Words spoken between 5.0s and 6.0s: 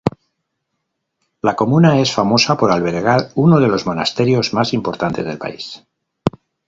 del país.